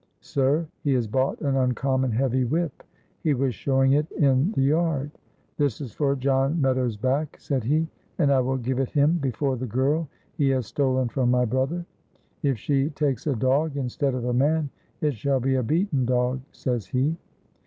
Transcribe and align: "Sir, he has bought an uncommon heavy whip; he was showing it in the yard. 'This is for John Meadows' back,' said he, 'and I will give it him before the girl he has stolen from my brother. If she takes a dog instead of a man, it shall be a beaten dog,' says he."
"Sir, 0.21 0.65
he 0.83 0.93
has 0.95 1.05
bought 1.05 1.39
an 1.41 1.55
uncommon 1.55 2.09
heavy 2.11 2.43
whip; 2.43 2.81
he 3.21 3.35
was 3.35 3.53
showing 3.53 3.91
it 3.91 4.11
in 4.13 4.51
the 4.53 4.63
yard. 4.63 5.11
'This 5.57 5.79
is 5.79 5.93
for 5.93 6.15
John 6.15 6.59
Meadows' 6.59 6.97
back,' 6.97 7.37
said 7.39 7.63
he, 7.63 7.87
'and 8.17 8.31
I 8.31 8.39
will 8.39 8.57
give 8.57 8.79
it 8.79 8.89
him 8.89 9.19
before 9.21 9.57
the 9.57 9.67
girl 9.67 10.07
he 10.37 10.49
has 10.49 10.65
stolen 10.65 11.07
from 11.07 11.29
my 11.29 11.45
brother. 11.45 11.85
If 12.41 12.57
she 12.57 12.89
takes 12.89 13.27
a 13.27 13.35
dog 13.35 13.77
instead 13.77 14.15
of 14.15 14.25
a 14.25 14.33
man, 14.33 14.71
it 15.01 15.13
shall 15.13 15.39
be 15.39 15.53
a 15.53 15.61
beaten 15.61 16.05
dog,' 16.07 16.41
says 16.51 16.87
he." 16.87 17.15